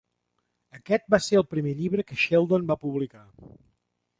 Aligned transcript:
Aquest 0.77 1.05
va 1.15 1.19
ser 1.25 1.37
el 1.41 1.45
primer 1.51 1.73
llibre 1.81 2.07
que 2.07 2.17
Sheldon 2.25 2.67
va 2.73 2.79
publicar. 2.87 3.25